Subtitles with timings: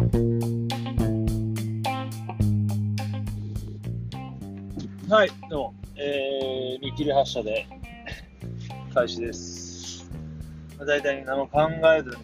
[0.00, 0.06] は
[5.26, 7.66] い、どうも、えー、見切り発車で
[8.94, 10.10] 開始です。
[10.78, 12.16] まあ、大体何も考えずに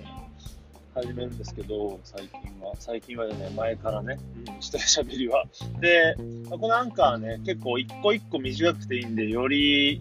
[0.95, 2.73] 始めるんですけど、最近は。
[2.79, 4.19] 最近はね、前からね、
[4.49, 5.45] うん、した喋りは。
[5.79, 6.17] で、
[6.49, 10.01] まあこのアンカーはね、結構一個一個短くていいんで、より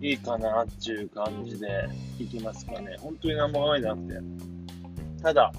[0.00, 1.86] いいかなっていう感じで
[2.18, 2.96] いきますかね。
[2.98, 4.14] 本当に何も考えてなくて。
[5.22, 5.52] ただ、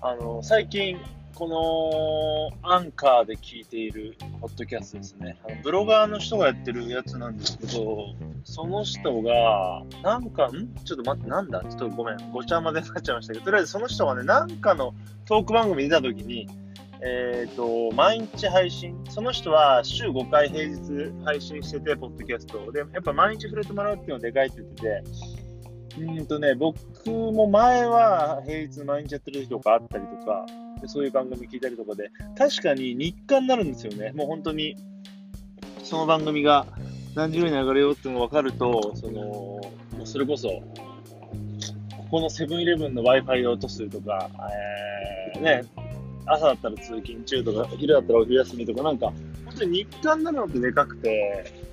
[0.00, 0.98] あの、最近、
[1.34, 1.48] こ
[2.62, 5.36] のアンカーで聞いているポッドキャストですね。
[5.46, 10.74] あのブロガーの人がやってるやつなんですけど、その人が、なんか、ん？
[10.84, 11.60] ちょっと待って、なんだ？
[11.60, 14.94] ちょっとごめん、ごちゃ混ぜになっちゃいましたけど、とりあえずその人がね、なんかの
[15.26, 16.48] トーク番組出た時に、
[17.02, 22.72] えっ、と、毎日配信、その人は週5回平日配信してて、ポッドキャスト。
[22.72, 25.02] で、やっぱ毎日触れてもらうっていうのでかいって言ってて、
[25.98, 26.76] うんとね、僕
[27.10, 30.46] も前は平日毎日やってる時とかあったりとか、
[30.86, 34.12] そういう番組聞いたりとかで、確かに日課になるんですよね。
[34.12, 34.76] もう本当に、
[35.82, 36.66] その番組が
[37.14, 39.60] 何時ぐらいに上がるよっていうのが分かると、その、も
[40.02, 40.62] うそれこそ、こ
[42.10, 44.28] このセブンイレブンの Wi-Fi を落とすとか、
[45.34, 45.62] えー、ね、
[46.26, 49.12] 朝だったら通勤中とか、昼だったらお昼休みとか、なんか、
[49.46, 51.65] 本当に日課になるのってでかくて、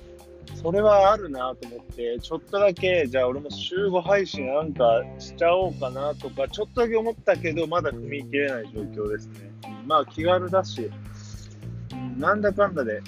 [0.64, 9.52] それはあるなと思って、ちょっとだけ、じゃあ俺も週5配信なんかしちゃおうかなとか、ちょっとだけ思ったけど、まだ踏み切れない状況ですね。
[9.86, 10.90] まあ気軽だし、
[12.16, 13.02] なんだかんだで、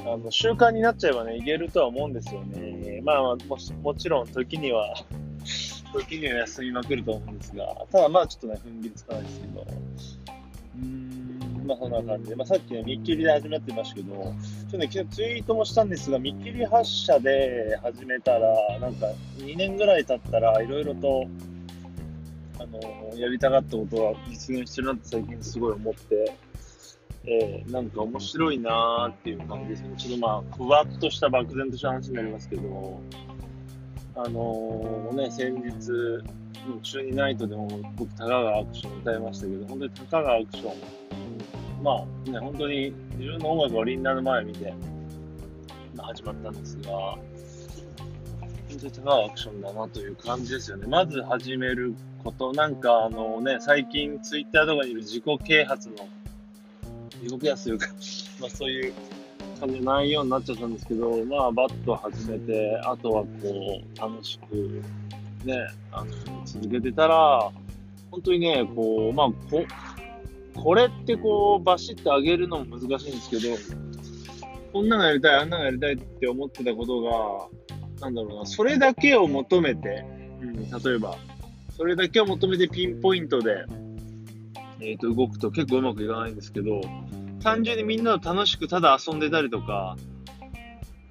[0.00, 3.00] あの習慣になっちゃえばね、いけるとは思うんですよね。
[3.04, 4.96] まあまあももちろん時には、
[5.94, 14.34] 時には休みまくると思うんですが、ただまあちょっとね、踏ん切りつかないですけど、うーん、まあそんな感じで、まあさっきね、見切りで始まってましたけど、
[14.72, 19.06] ちょっとね、昨日ツイートもしたんですが、見切り発車で始めたら、なんか
[19.36, 21.26] 2年ぐらい経ったらいろいろと、
[22.58, 26.34] あの、やりたかったことは実現してるなって最近すごい思って、
[27.24, 29.94] えーなんか面白いなーっていう感じですね。
[29.98, 33.00] ちょっとまあ、ふわっとした漠然とした話になりますけど、
[34.16, 40.72] あのーね、先日、うん中二ナイトでも僕、高川アクション歌いましたけど、本当に高川アクション、
[41.82, 44.72] まあね、本当に自分の音楽をリンナーの前見て、
[45.96, 47.20] まあ、始まったんですが、本
[48.80, 50.86] 当に高川アクションだなという感じですよね。
[50.86, 55.96] まず始めること、なんかあのね、最近ツイッターとかにいる自己啓発の、
[57.20, 57.86] 自己啓発というか、
[58.40, 58.92] まあそういう
[59.58, 64.82] 感じの内容になっちゃったんですけど、まあバッと始めて、あとはこう、楽しく、
[65.44, 66.10] ね、あの、
[66.44, 67.50] 続けてたら、
[68.12, 69.32] 本当にね、こう、まあ、
[70.54, 73.42] こ、れってこう、バシッと上げるのも難しいんですけど、
[74.72, 80.04] こんなのやりたい、あんなのやりたいって思ってたことが、なんだろうな、それだけを求めて、
[80.40, 81.16] うん、例えば、
[81.76, 83.64] それだけを求めてピンポイントで、
[84.80, 86.80] えっ、と、動くと結構うまくいかないんですけど、
[87.42, 89.96] 単純にみんなと楽しくただ遊んでたりとか、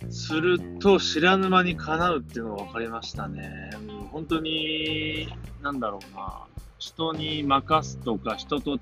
[0.09, 3.69] すると知らぬ間に叶うっていうのが分かりましたね。
[3.87, 5.27] うん本当に、
[5.61, 6.45] なんだろうな、
[6.81, 8.79] 人に任すとか、人と遊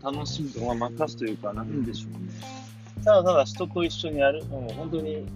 [0.00, 2.30] 楽しむとか、任すというか、なんでしょうね。
[3.04, 5.26] ただただ人と一緒にやる、う、本当に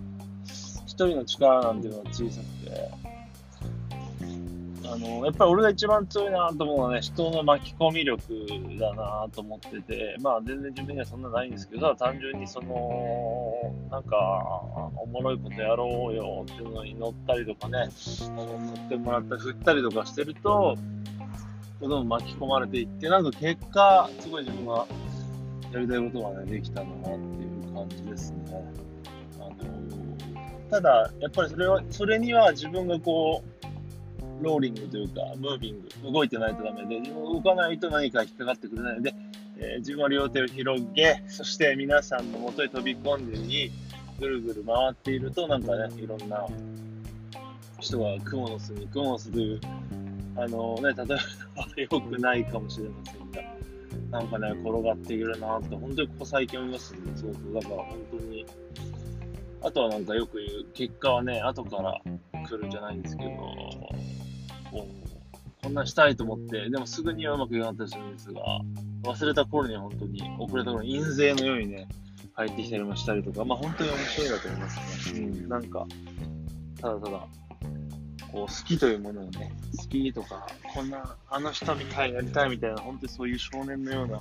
[0.86, 2.90] 一人の力なんていうのは小さくて、
[4.86, 8.20] あの、やっぱり俺が一番強いなと思うのはね、人の巻き込み力
[8.78, 14.16] だなと思ってて、まあ全然自分にはそんなないんですけど、ただ単純にその、なんか、
[14.96, 17.88] おもろいことやろうよっていうのに乗ったりとかね、
[18.36, 20.76] 乗ってもらったり振ったりとかしてると、
[21.80, 24.86] どんどん巻き込まれていって、なんか結果、すごい自分が
[25.72, 28.38] やりたいことがね、できたんだなっていう感じですね。
[29.38, 29.54] あの
[30.70, 33.42] ただ、やっぱりそれは、それには自分がこ
[34.40, 39.14] う、ローリングというか、ムービング、動いてないとダメで、自分動かないと何か引っかかってくれないので、
[39.58, 43.70] えー自分は両手を広げ、そして皆さんの元へ飛び込んでに、
[44.18, 46.46] ぐるぐる回っていると、なんかね、いろんな
[47.80, 49.60] 人がクモの巣に、クモの巣という、
[50.36, 53.42] あのね、例えば 良くないかもしれませんが、
[54.10, 57.52] なんかね、転がっているなって、本当にここ最近思いますね、すごく。
[57.54, 58.46] だから本当に、
[59.62, 62.00] あとはなんかよく言う、結果はね、後から
[62.46, 65.04] 来るんじゃないんですけど、こう
[65.64, 68.42] こんなしたいと思って、でもすぐにはうまくいかなかったりするんですが、
[69.04, 71.88] 忘れた頃に本当に、遅れた頃に印税のようにね、
[72.34, 75.20] 入ってきたりもしたりとか、まあ本当に面白いなと思いますね。
[75.20, 75.86] うん、なんか、
[76.82, 77.26] ただただ、
[78.34, 80.44] こう好きというものをね、好きとか、
[80.74, 84.20] こんな、あの人みたいになりたいみたいな、本当にそういう少年のような、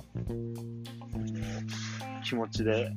[2.22, 2.92] 気持ちで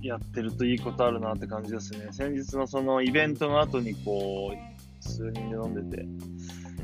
[0.00, 2.08] やってるといいことあるなって感じですね。
[2.12, 6.06] 先日のそのイベントの後にこう、数人で飲んでて、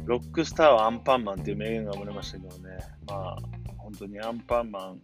[0.04, 3.38] ロックスターはアンパンマンっていう名言が生まれましたけどね、まあ、
[3.78, 5.00] 本当にアンパンマン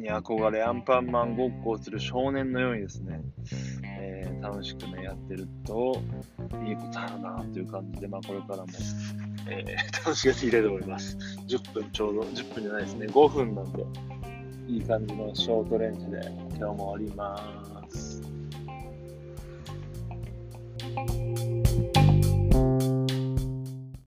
[0.00, 3.20] に憧れ、アンパンマンごっこをする少年のようにですね、
[3.84, 6.00] えー、楽しくね、やってると、
[6.66, 8.66] いいことあるなという感じで、まあ、これからも、
[9.48, 11.16] えー、 楽しくやっていきたいと思います。
[11.46, 13.84] 10分ちょうど、10分じゃないですね、5分なんで、
[14.68, 16.20] いい感じのショートレンジで
[16.56, 18.22] 今日も終わります。